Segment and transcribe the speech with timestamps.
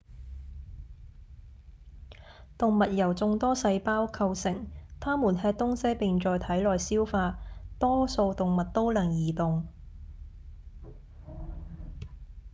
[2.57, 4.65] 動物由眾多細胞構成
[4.99, 7.37] 牠們吃東西並在體內消化
[7.77, 9.67] 多數動物都能移動